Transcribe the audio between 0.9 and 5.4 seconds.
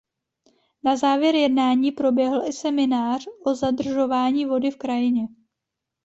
závěr jednání proběhl i seminář o zadržování vody v krajině.